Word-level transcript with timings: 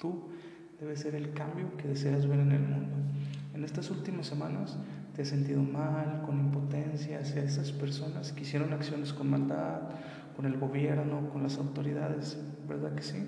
Tú 0.00 0.30
debes 0.80 1.00
ser 1.00 1.14
el 1.14 1.34
cambio 1.34 1.76
que 1.76 1.86
deseas 1.86 2.26
ver 2.26 2.40
en 2.40 2.52
el 2.52 2.62
mundo. 2.62 2.96
En 3.52 3.64
estas 3.64 3.90
últimas 3.90 4.26
semanas 4.26 4.78
te 5.14 5.20
has 5.22 5.28
sentido 5.28 5.62
mal, 5.62 6.22
con 6.24 6.40
impotencia 6.40 7.20
hacia 7.20 7.44
esas 7.44 7.70
personas 7.72 8.32
que 8.32 8.42
hicieron 8.42 8.72
acciones 8.72 9.12
con 9.12 9.28
maldad, 9.28 9.82
con 10.34 10.46
el 10.46 10.58
gobierno, 10.58 11.28
con 11.28 11.42
las 11.42 11.58
autoridades, 11.58 12.38
¿verdad 12.66 12.94
que 12.94 13.02
sí? 13.02 13.18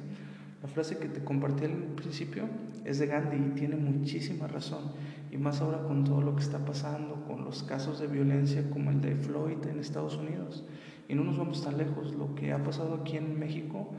La 0.63 0.69
frase 0.69 0.97
que 0.97 1.09
te 1.09 1.23
compartí 1.23 1.67
al 1.67 1.73
principio 1.73 2.45
es 2.87 2.99
de 2.99 3.07
Gandhi 3.07 3.37
y 3.37 3.55
tiene 3.55 3.77
muchísima 3.77 4.47
razón, 4.47 4.93
y 5.31 5.37
más 5.37 5.61
ahora 5.61 5.83
con 5.83 6.05
todo 6.05 6.23
lo 6.23 6.35
que 6.35 6.43
está 6.43 6.65
pasando, 6.65 7.25
con 7.27 7.45
los 7.45 7.65
casos 7.65 8.01
de 8.01 8.07
violencia 8.07 8.71
como 8.71 8.91
el 8.91 9.03
de 9.03 9.15
Floyd 9.17 9.67
en 9.67 9.79
Estados 9.79 10.17
Unidos. 10.17 10.65
Y 11.07 11.15
no 11.15 11.25
nos 11.25 11.37
vamos 11.37 11.63
tan 11.63 11.77
lejos, 11.77 12.15
lo 12.15 12.35
que 12.35 12.53
ha 12.53 12.63
pasado 12.63 12.95
aquí 12.95 13.19
en 13.19 13.39
México 13.39 13.91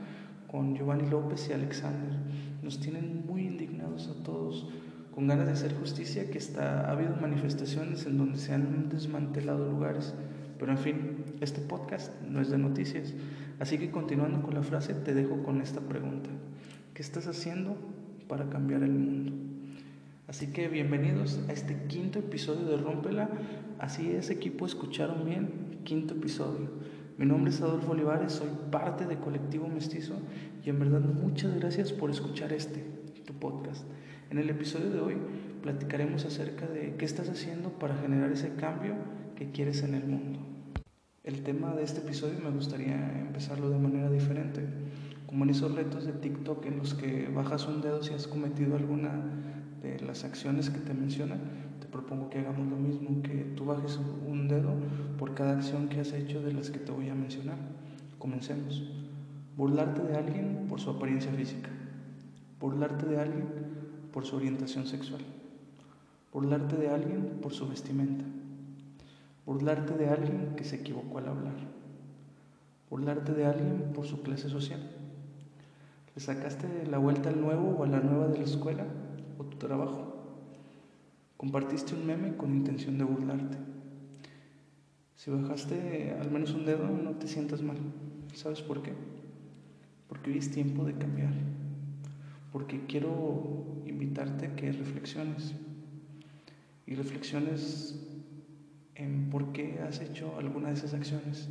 con 0.54 0.76
Giovanni 0.76 1.10
López 1.10 1.48
y 1.50 1.52
Alexander, 1.52 2.16
nos 2.62 2.78
tienen 2.78 3.26
muy 3.26 3.44
indignados 3.44 4.06
a 4.06 4.22
todos, 4.22 4.68
con 5.12 5.26
ganas 5.26 5.46
de 5.46 5.52
hacer 5.52 5.74
justicia, 5.74 6.30
que 6.30 6.38
está, 6.38 6.86
ha 6.86 6.92
habido 6.92 7.16
manifestaciones 7.16 8.06
en 8.06 8.18
donde 8.18 8.38
se 8.38 8.54
han 8.54 8.88
desmantelado 8.88 9.68
lugares. 9.68 10.14
Pero 10.60 10.70
en 10.70 10.78
fin, 10.78 11.24
este 11.40 11.60
podcast 11.60 12.12
no 12.22 12.40
es 12.40 12.50
de 12.50 12.58
noticias. 12.58 13.14
Así 13.58 13.78
que 13.78 13.90
continuando 13.90 14.42
con 14.42 14.54
la 14.54 14.62
frase, 14.62 14.94
te 14.94 15.12
dejo 15.12 15.42
con 15.42 15.60
esta 15.60 15.80
pregunta. 15.80 16.30
¿Qué 16.94 17.02
estás 17.02 17.26
haciendo 17.26 17.76
para 18.28 18.48
cambiar 18.48 18.84
el 18.84 18.92
mundo? 18.92 19.32
Así 20.28 20.52
que 20.52 20.68
bienvenidos 20.68 21.40
a 21.48 21.52
este 21.52 21.86
quinto 21.88 22.20
episodio 22.20 22.66
de 22.66 22.76
Rómpela. 22.76 23.28
Así 23.80 24.12
es, 24.12 24.30
equipo, 24.30 24.66
escucharon 24.66 25.24
bien, 25.24 25.80
quinto 25.82 26.14
episodio. 26.14 26.70
Mi 27.16 27.26
nombre 27.26 27.52
es 27.52 27.60
Adolfo 27.60 27.92
Olivares, 27.92 28.32
soy 28.32 28.48
parte 28.72 29.06
de 29.06 29.18
Colectivo 29.18 29.68
Mestizo 29.68 30.14
y 30.64 30.70
en 30.70 30.80
verdad 30.80 30.98
muchas 30.98 31.54
gracias 31.54 31.92
por 31.92 32.10
escuchar 32.10 32.52
este, 32.52 32.84
tu 33.24 33.32
podcast. 33.34 33.84
En 34.30 34.38
el 34.38 34.50
episodio 34.50 34.90
de 34.90 34.98
hoy 34.98 35.16
platicaremos 35.62 36.24
acerca 36.24 36.66
de 36.66 36.96
qué 36.96 37.04
estás 37.04 37.28
haciendo 37.28 37.70
para 37.78 37.94
generar 37.94 38.32
ese 38.32 38.56
cambio 38.56 38.96
que 39.36 39.52
quieres 39.52 39.84
en 39.84 39.94
el 39.94 40.04
mundo. 40.04 40.40
El 41.22 41.44
tema 41.44 41.72
de 41.76 41.84
este 41.84 42.00
episodio 42.00 42.40
me 42.42 42.50
gustaría 42.50 42.96
empezarlo 43.20 43.70
de 43.70 43.78
manera 43.78 44.10
diferente, 44.10 44.64
como 45.28 45.44
en 45.44 45.50
esos 45.50 45.72
retos 45.72 46.06
de 46.06 46.14
TikTok 46.14 46.66
en 46.66 46.78
los 46.78 46.94
que 46.94 47.28
bajas 47.28 47.68
un 47.68 47.80
dedo 47.80 48.02
si 48.02 48.12
has 48.12 48.26
cometido 48.26 48.74
alguna 48.74 49.22
de 49.84 50.00
las 50.00 50.24
acciones 50.24 50.68
que 50.68 50.80
te 50.80 50.94
mencionan, 50.94 51.38
propongo 51.94 52.28
que 52.28 52.40
hagamos 52.40 52.66
lo 52.66 52.76
mismo, 52.76 53.22
que 53.22 53.52
tú 53.56 53.66
bajes 53.66 54.00
un 54.26 54.48
dedo 54.48 54.74
por 55.16 55.32
cada 55.34 55.52
acción 55.52 55.88
que 55.88 56.00
has 56.00 56.12
hecho 56.12 56.42
de 56.42 56.52
las 56.52 56.70
que 56.70 56.80
te 56.80 56.90
voy 56.90 57.08
a 57.08 57.14
mencionar. 57.14 57.56
Comencemos. 58.18 58.82
Burlarte 59.56 60.02
de 60.02 60.16
alguien 60.16 60.66
por 60.68 60.80
su 60.80 60.90
apariencia 60.90 61.30
física. 61.30 61.70
Burlarte 62.58 63.06
de 63.06 63.20
alguien 63.20 63.46
por 64.12 64.26
su 64.26 64.34
orientación 64.34 64.88
sexual. 64.88 65.22
Burlarte 66.32 66.76
de 66.76 66.88
alguien 66.88 67.38
por 67.40 67.52
su 67.52 67.68
vestimenta. 67.68 68.24
Burlarte 69.46 69.96
de 69.96 70.08
alguien 70.08 70.54
que 70.56 70.64
se 70.64 70.76
equivocó 70.76 71.18
al 71.18 71.28
hablar. 71.28 71.54
Burlarte 72.90 73.32
de 73.34 73.46
alguien 73.46 73.92
por 73.94 74.04
su 74.04 74.20
clase 74.22 74.48
social. 74.48 74.80
¿Le 76.16 76.20
sacaste 76.20 76.88
la 76.90 76.98
vuelta 76.98 77.28
al 77.28 77.40
nuevo 77.40 77.76
o 77.78 77.84
a 77.84 77.86
la 77.86 78.00
nueva 78.00 78.26
de 78.26 78.38
la 78.38 78.44
escuela 78.44 78.84
o 79.38 79.44
tu 79.44 79.58
trabajo? 79.58 80.13
Compartiste 81.44 81.94
un 81.94 82.06
meme 82.06 82.38
con 82.38 82.54
intención 82.54 82.96
de 82.96 83.04
burlarte. 83.04 83.58
Si 85.14 85.30
bajaste 85.30 86.16
al 86.18 86.30
menos 86.30 86.54
un 86.54 86.64
dedo, 86.64 86.88
no 86.88 87.10
te 87.16 87.28
sientas 87.28 87.60
mal. 87.60 87.76
¿Sabes 88.32 88.62
por 88.62 88.82
qué? 88.82 88.94
Porque 90.08 90.30
hoy 90.30 90.38
es 90.38 90.50
tiempo 90.50 90.86
de 90.86 90.94
cambiar. 90.94 91.34
Porque 92.50 92.86
quiero 92.86 93.82
invitarte 93.84 94.46
a 94.46 94.56
que 94.56 94.72
reflexiones. 94.72 95.54
Y 96.86 96.94
reflexiones 96.94 98.02
en 98.94 99.28
por 99.28 99.52
qué 99.52 99.80
has 99.86 100.00
hecho 100.00 100.38
alguna 100.38 100.68
de 100.68 100.76
esas 100.76 100.94
acciones. 100.94 101.50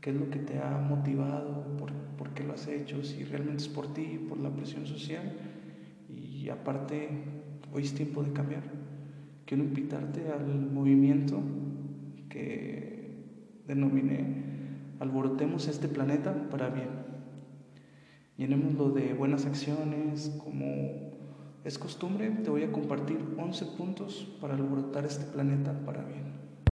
¿Qué 0.00 0.10
es 0.10 0.16
lo 0.16 0.30
que 0.30 0.38
te 0.38 0.60
ha 0.60 0.78
motivado? 0.78 1.76
¿Por, 1.78 1.92
por 2.16 2.30
qué 2.32 2.44
lo 2.44 2.52
has 2.52 2.68
hecho? 2.68 3.02
Si 3.02 3.24
realmente 3.24 3.64
es 3.64 3.68
por 3.68 3.92
ti, 3.92 4.24
por 4.28 4.38
la 4.38 4.50
presión 4.50 4.86
social. 4.86 5.32
Y 6.08 6.48
aparte, 6.48 7.08
hoy 7.72 7.82
es 7.82 7.92
tiempo 7.92 8.22
de 8.22 8.32
cambiar. 8.32 8.86
Quiero 9.46 9.62
invitarte 9.62 10.30
al 10.30 10.70
movimiento 10.70 11.40
que 12.28 13.14
denominé 13.66 14.46
Alborotemos 14.98 15.68
este 15.68 15.88
planeta 15.88 16.48
para 16.50 16.70
bien. 16.70 16.88
Llenémoslo 18.38 18.90
de 18.90 19.12
buenas 19.12 19.44
acciones, 19.44 20.34
como 20.42 20.64
es 21.64 21.78
costumbre, 21.78 22.30
te 22.30 22.48
voy 22.48 22.62
a 22.62 22.72
compartir 22.72 23.18
11 23.36 23.66
puntos 23.76 24.26
para 24.40 24.54
alborotar 24.54 25.04
este 25.04 25.26
planeta 25.26 25.72
para 25.84 26.02
bien. 26.02 26.24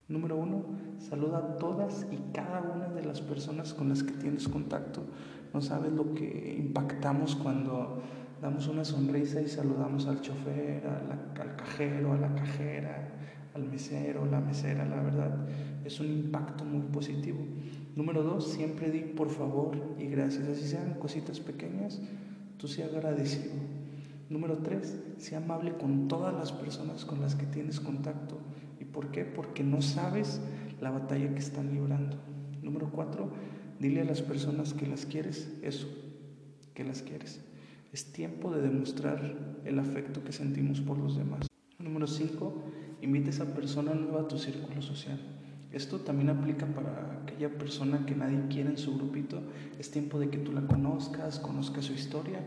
Número 0.08 0.36
uno, 0.36 0.64
saluda 0.98 1.38
a 1.38 1.56
todas 1.58 2.06
y 2.10 2.32
cada 2.32 2.62
una 2.62 2.88
de 2.88 3.04
las 3.04 3.20
personas 3.20 3.74
con 3.74 3.90
las 3.90 4.02
que 4.02 4.12
tienes 4.12 4.48
contacto. 4.48 5.02
No 5.52 5.60
sabes 5.60 5.92
lo 5.92 6.14
que 6.14 6.56
impactamos 6.58 7.36
cuando 7.36 8.02
damos 8.44 8.68
una 8.68 8.84
sonrisa 8.84 9.40
y 9.40 9.48
saludamos 9.48 10.06
al 10.06 10.20
chofer, 10.20 10.86
al 10.86 11.56
cajero, 11.56 12.12
a 12.12 12.18
la 12.18 12.34
cajera, 12.34 13.08
al 13.54 13.64
mesero, 13.64 14.26
la 14.26 14.38
mesera, 14.38 14.84
la 14.84 15.00
verdad, 15.00 15.48
es 15.82 15.98
un 15.98 16.08
impacto 16.08 16.62
muy 16.62 16.82
positivo. 16.92 17.38
Número 17.96 18.22
dos, 18.22 18.52
siempre 18.52 18.90
di 18.90 19.00
por 19.00 19.30
favor 19.30 19.78
y 19.98 20.08
gracias, 20.08 20.46
así 20.46 20.68
sean 20.68 20.98
cositas 21.00 21.40
pequeñas, 21.40 22.02
tú 22.58 22.68
sea 22.68 22.84
agradecido. 22.84 23.54
Número 24.28 24.58
tres, 24.58 25.00
sea 25.16 25.38
amable 25.38 25.78
con 25.78 26.06
todas 26.06 26.34
las 26.34 26.52
personas 26.52 27.06
con 27.06 27.22
las 27.22 27.36
que 27.36 27.46
tienes 27.46 27.80
contacto. 27.80 28.36
¿Y 28.78 28.84
por 28.84 29.10
qué? 29.10 29.24
Porque 29.24 29.64
no 29.64 29.80
sabes 29.80 30.42
la 30.82 30.90
batalla 30.90 31.32
que 31.32 31.40
están 31.40 31.72
librando. 31.72 32.18
Número 32.62 32.90
cuatro, 32.92 33.30
dile 33.80 34.02
a 34.02 34.04
las 34.04 34.20
personas 34.20 34.74
que 34.74 34.86
las 34.86 35.06
quieres 35.06 35.50
eso, 35.62 35.88
que 36.74 36.84
las 36.84 37.00
quieres. 37.00 37.40
Es 37.94 38.10
tiempo 38.10 38.50
de 38.50 38.60
demostrar 38.60 39.36
el 39.64 39.78
afecto 39.78 40.24
que 40.24 40.32
sentimos 40.32 40.80
por 40.80 40.98
los 40.98 41.16
demás. 41.16 41.46
Número 41.78 42.08
cinco, 42.08 42.64
invita 43.00 43.28
a 43.28 43.30
esa 43.30 43.54
persona 43.54 43.94
nueva 43.94 44.22
a 44.22 44.26
tu 44.26 44.36
círculo 44.36 44.82
social. 44.82 45.16
Esto 45.70 46.00
también 46.00 46.28
aplica 46.28 46.66
para 46.66 47.20
aquella 47.22 47.56
persona 47.56 48.04
que 48.04 48.16
nadie 48.16 48.48
quiere 48.48 48.70
en 48.70 48.78
su 48.78 48.96
grupito. 48.96 49.42
Es 49.78 49.92
tiempo 49.92 50.18
de 50.18 50.28
que 50.28 50.38
tú 50.38 50.50
la 50.50 50.66
conozcas, 50.66 51.38
conozcas 51.38 51.84
su 51.84 51.92
historia 51.92 52.40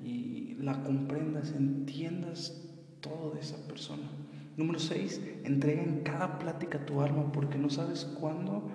y 0.00 0.54
la 0.60 0.84
comprendas, 0.84 1.50
entiendas 1.56 2.62
todo 3.00 3.32
de 3.32 3.40
esa 3.40 3.66
persona. 3.66 4.08
Número 4.56 4.78
6. 4.78 5.20
Entrega 5.42 5.82
en 5.82 6.04
cada 6.04 6.38
plática 6.38 6.86
tu 6.86 7.00
alma 7.00 7.32
porque 7.32 7.58
no 7.58 7.68
sabes 7.68 8.04
cuándo 8.04 8.70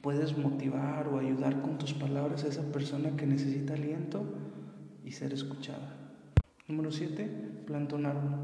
puedes 0.00 0.38
motivar 0.38 1.08
o 1.08 1.18
ayudar 1.18 1.60
con 1.60 1.76
tus 1.76 1.92
palabras 1.92 2.44
a 2.44 2.48
esa 2.48 2.72
persona 2.72 3.14
que 3.14 3.26
necesita 3.26 3.74
aliento 3.74 4.24
y 5.04 5.12
ser 5.12 5.32
escuchada. 5.32 5.96
Número 6.66 6.90
7. 6.90 7.28
Planta 7.66 7.96
un 7.96 8.06
árbol. 8.06 8.38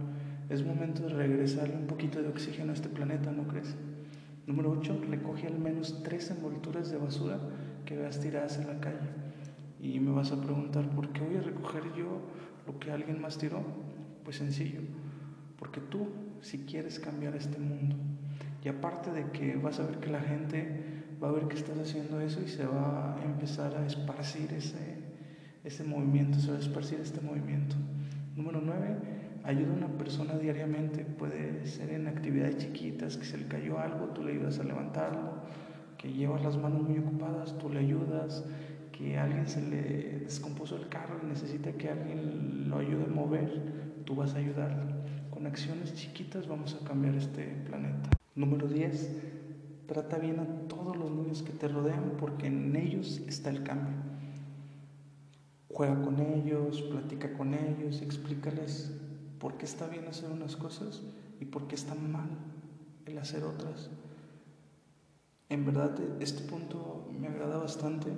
Es 0.49 0.65
momento 0.65 1.03
de 1.03 1.11
regresarle 1.11 1.77
un 1.77 1.87
poquito 1.87 2.23
de 2.23 2.29
oxígeno 2.29 2.73
a 2.73 2.75
este 2.75 2.89
planeta, 2.89 3.33
¿no 3.33 3.47
crees? 3.47 3.75
Número 4.47 4.71
8. 4.71 5.05
Recoge 5.09 5.47
al 5.47 5.59
menos 5.59 6.03
tres 6.03 6.31
envolturas 6.31 6.91
de 6.91 6.99
basura 6.99 7.39
que 7.85 7.97
veas 7.97 8.21
tiradas 8.21 8.59
en 8.59 8.67
la 8.67 8.81
calle. 8.81 9.09
Y 9.81 10.01
me 10.01 10.11
vas 10.11 10.33
a 10.33 10.41
preguntar, 10.41 10.91
¿por 10.91 11.09
qué 11.13 11.23
voy 11.23 11.37
a 11.37 11.41
recoger 11.41 11.85
yo 11.97 12.21
lo 12.67 12.79
que 12.79 12.91
alguien 12.91 13.21
más 13.21 13.39
tiró? 13.39 13.63
Pues 14.25 14.37
sencillo, 14.37 14.81
porque 15.59 15.81
tú 15.81 16.09
si 16.43 16.59
quieres 16.59 16.99
cambiar 16.99 17.35
este 17.37 17.59
mundo. 17.59 17.97
Y 18.63 18.69
aparte 18.69 19.11
de 19.11 19.31
que 19.31 19.57
vas 19.57 19.81
a 19.81 19.87
ver 19.87 19.99
que 19.99 20.11
la 20.11 20.21
gente 20.21 20.85
va 21.23 21.29
a 21.29 21.33
ver 21.33 21.49
que 21.49 21.57
estás 21.57 21.79
haciendo 21.79 22.21
eso 22.21 22.41
y 22.45 22.49
se 22.49 22.67
va 22.67 23.17
a 23.17 23.25
empezar 23.25 23.75
a 23.77 23.87
esparcir 23.87 24.53
ese, 24.53 24.99
ese 25.65 25.85
movimiento, 25.85 26.39
se 26.39 26.51
va 26.51 26.57
a 26.57 26.61
esparcir 26.61 27.01
este 27.01 27.21
movimiento. 27.21 27.77
Número 28.37 28.61
9 28.65 29.21
Ayuda 29.43 29.73
a 29.73 29.77
una 29.77 29.89
persona 29.99 30.37
diariamente, 30.37 31.03
puede 31.03 31.65
ser 31.67 31.91
en 31.91 32.09
actividades 32.09 32.59
chiquitas, 32.59 33.17
que 33.17 33.25
se 33.25 33.39
le 33.39 33.47
cayó 33.47 33.79
algo, 33.79 34.09
tú 34.09 34.23
le 34.23 34.33
ayudas 34.33 34.59
a 34.59 34.65
levantarlo, 34.65 35.33
que 35.97 36.13
llevas 36.13 36.43
las 36.43 36.59
manos 36.59 36.83
muy 36.83 36.99
ocupadas, 36.99 37.57
tú 37.57 37.71
le 37.71 37.79
ayudas, 37.79 38.45
que 38.93 39.19
alguien 39.19 39.49
se 39.49 39.63
le 39.63 40.21
descompuso 40.21 40.77
el 40.77 40.89
carro 40.89 41.21
y 41.23 41.27
necesita 41.27 41.73
que 41.73 41.89
alguien 41.89 42.69
lo 42.69 42.79
ayude 42.79 43.05
a 43.05 43.09
mover, 43.09 44.03
tú 44.05 44.15
vas 44.15 44.35
a 44.35 44.39
ayudarle. 44.39 44.95
Con 45.31 45.47
acciones 45.47 45.95
chiquitas 45.95 46.47
vamos 46.47 46.79
a 46.79 46.85
cambiar 46.87 47.15
este 47.15 47.45
planeta. 47.67 48.11
Número 48.35 48.69
10. 48.69 49.11
Trata 49.87 50.19
bien 50.19 50.39
a 50.39 50.69
todos 50.69 50.99
los 50.99 51.11
niños 51.11 51.43
que 51.43 51.53
te 51.53 51.67
rodean 51.67 52.13
porque 52.19 52.47
en 52.47 52.77
ellos 52.77 53.23
está 53.27 53.49
el 53.49 53.63
cambio. 53.63 54.10
Juega 55.81 56.03
con 56.03 56.21
ellos, 56.21 56.83
platica 56.83 57.33
con 57.33 57.55
ellos, 57.55 58.03
explícales 58.03 58.93
por 59.39 59.57
qué 59.57 59.65
está 59.65 59.87
bien 59.87 60.07
hacer 60.09 60.31
unas 60.31 60.55
cosas 60.55 61.01
y 61.41 61.47
por 61.47 61.69
qué 61.69 61.75
está 61.75 61.95
mal 61.95 62.29
el 63.07 63.17
hacer 63.17 63.45
otras. 63.45 63.89
En 65.49 65.65
verdad, 65.65 65.99
este 66.21 66.43
punto 66.43 67.09
me 67.19 67.29
agrada 67.29 67.57
bastante 67.57 68.11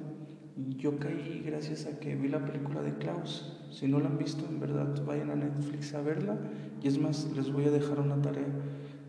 Yo 0.76 0.98
caí 0.98 1.40
gracias 1.46 1.86
a 1.86 2.00
que 2.00 2.16
vi 2.16 2.26
la 2.26 2.44
película 2.44 2.82
de 2.82 2.98
Klaus. 2.98 3.56
Si 3.70 3.86
no 3.86 4.00
la 4.00 4.08
han 4.08 4.18
visto, 4.18 4.44
en 4.44 4.58
verdad, 4.58 5.00
vayan 5.06 5.30
a 5.30 5.36
Netflix 5.36 5.94
a 5.94 6.00
verla. 6.00 6.36
Y 6.82 6.88
es 6.88 6.98
más, 6.98 7.30
les 7.36 7.52
voy 7.52 7.66
a 7.66 7.70
dejar 7.70 8.00
una 8.00 8.20
tarea 8.20 8.48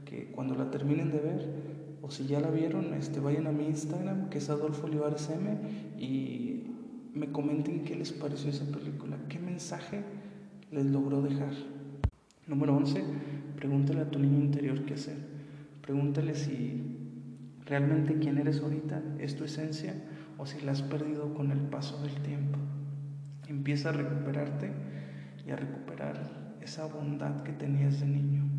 que 0.05 0.31
cuando 0.31 0.53
la 0.53 0.69
terminen 0.69 1.09
de 1.09 1.19
ver, 1.21 1.49
o 2.03 2.11
si 2.11 2.27
ya 2.27 2.39
la 2.39 2.51
vieron, 2.51 2.93
este, 2.93 3.19
vayan 3.19 3.47
a 3.47 3.51
mi 3.51 3.65
Instagram, 3.65 4.29
que 4.29 4.37
es 4.37 4.51
Adolfo 4.51 4.85
Olivares 4.85 5.27
M, 5.31 5.57
y 5.97 6.43
me 7.13 7.31
comenten 7.31 7.83
qué 7.83 7.95
les 7.95 8.11
pareció 8.11 8.49
esa 8.49 8.65
película, 8.65 9.17
qué 9.29 9.39
mensaje 9.39 10.03
les 10.71 10.85
logró 10.85 11.21
dejar. 11.21 11.53
Número 12.47 12.75
11, 12.75 13.03
pregúntale 13.55 14.01
a 14.01 14.09
tu 14.09 14.19
niño 14.19 14.39
interior 14.39 14.83
qué 14.85 14.95
hacer. 14.95 15.17
Pregúntale 15.81 16.35
si 16.35 16.81
realmente 17.65 18.17
quién 18.19 18.37
eres 18.37 18.61
ahorita 18.61 19.01
es 19.19 19.35
tu 19.35 19.43
esencia 19.43 19.93
o 20.37 20.45
si 20.45 20.61
la 20.61 20.71
has 20.71 20.81
perdido 20.81 21.33
con 21.33 21.51
el 21.51 21.59
paso 21.59 22.01
del 22.01 22.15
tiempo. 22.23 22.59
Empieza 23.47 23.89
a 23.89 23.93
recuperarte 23.93 24.71
y 25.45 25.51
a 25.51 25.55
recuperar 25.55 26.57
esa 26.61 26.85
bondad 26.87 27.43
que 27.43 27.51
tenías 27.51 27.99
de 27.99 28.07
niño. 28.07 28.52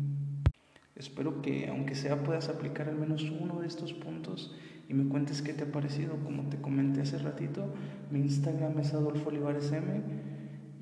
Espero 0.95 1.41
que 1.41 1.67
aunque 1.67 1.93
sea 1.93 2.23
puedas 2.23 2.47
aplicar 2.47 2.87
al 2.87 2.95
menos 2.95 3.23
uno 3.23 3.59
de 3.59 3.67
estos 3.67 3.93
puntos 3.93 4.55
y 4.87 4.93
me 4.93 5.09
cuentes 5.09 5.41
qué 5.41 5.53
te 5.53 5.65
ha 5.65 5.71
parecido. 5.71 6.15
Como 6.23 6.47
te 6.49 6.57
comenté 6.61 7.01
hace 7.01 7.17
ratito, 7.17 7.67
mi 8.11 8.19
Instagram 8.19 8.79
es 8.79 8.93
Adolfo 8.93 9.29
Olivares 9.29 9.73
M 9.73 10.01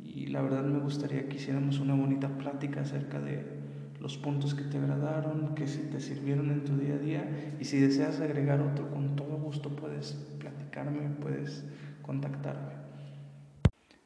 y 0.03 0.27
la 0.27 0.43
verdad 0.43 0.63
me 0.65 0.79
gustaría 0.79 1.27
que 1.27 1.37
hiciéramos 1.37 1.79
una 1.79 1.95
bonita 1.95 2.27
plática 2.37 2.81
acerca 2.81 3.19
de 3.19 3.43
los 3.99 4.17
puntos 4.17 4.53
que 4.53 4.65
te 4.65 4.77
agradaron, 4.77 5.55
que 5.55 5.65
si 5.65 5.79
te 5.83 5.99
sirvieron 5.99 6.51
en 6.51 6.63
tu 6.63 6.77
día 6.77 6.95
a 6.95 6.99
día 6.99 7.55
y 7.59 7.65
si 7.65 7.79
deseas 7.79 8.19
agregar 8.19 8.61
otro, 8.61 8.91
con 8.91 9.15
todo 9.15 9.37
gusto 9.37 9.75
puedes 9.75 10.11
platicarme, 10.39 11.09
puedes 11.21 11.65
contactarme. 12.03 12.82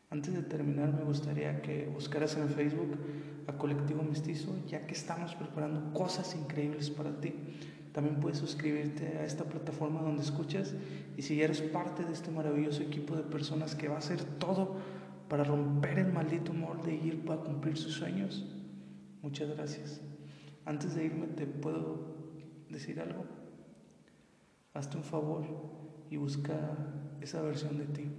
Antes 0.10 0.34
de 0.34 0.42
terminar, 0.42 0.94
me 0.94 1.04
gustaría 1.04 1.62
que 1.62 1.86
buscaras 1.94 2.38
en 2.38 2.50
Facebook 2.50 2.98
a 3.48 3.58
Colectivo 3.58 4.04
Mestizo, 4.04 4.56
ya 4.68 4.86
que 4.88 4.94
estamos 4.94 5.36
preparando 5.36 5.94
cosas 5.94 6.36
increíbles 6.36 6.90
para 6.90 7.20
ti. 7.20 7.34
También 7.92 8.20
puedes 8.20 8.38
suscribirte 8.38 9.18
a 9.18 9.26
esta 9.26 9.46
plataforma 9.46 10.02
donde 10.02 10.24
escuchas 10.24 10.76
y 11.18 11.22
si 11.24 11.36
ya 11.38 11.46
eres 11.46 11.62
parte 11.62 12.04
de 12.04 12.14
este 12.14 12.32
maravilloso 12.32 12.84
equipo 12.84 13.16
de 13.16 13.24
personas 13.24 13.76
que 13.76 13.88
va 13.88 13.96
a 13.96 14.00
hacer 14.00 14.24
todo 14.24 14.76
para 15.28 15.44
romper 15.44 16.00
el 16.00 16.14
maldito 16.14 16.54
molde 16.54 16.94
y 16.96 17.08
ir 17.08 17.26
para 17.26 17.42
cumplir 17.42 17.76
sus 17.76 17.94
sueños, 17.94 18.46
Muchas 19.22 19.50
gracias. 19.50 20.00
Antes 20.64 20.96
de 20.96 21.06
irme, 21.06 21.28
¿te 21.28 21.46
puedo 21.46 22.16
decir 22.70 23.00
algo? 23.02 23.26
Hazte 24.74 24.96
un 24.96 25.04
favor 25.04 25.44
y 26.10 26.18
busca 26.18 26.56
esa 27.20 27.42
versión 27.42 27.78
de 27.78 27.86
ti, 27.88 28.10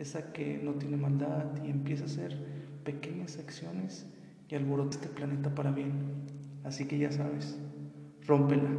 esa 0.00 0.32
que 0.32 0.58
no 0.62 0.74
tiene 0.74 0.96
maldad 0.96 1.44
y 1.64 1.70
empieza 1.70 2.04
a 2.04 2.06
hacer 2.06 2.36
pequeñas 2.84 3.38
acciones 3.38 4.06
y 4.48 4.54
alborota 4.54 4.96
este 4.96 5.08
planeta 5.08 5.54
para 5.54 5.70
bien. 5.70 5.92
Así 6.64 6.86
que 6.86 6.98
ya 6.98 7.12
sabes, 7.12 7.58
rómpela. 8.26 8.70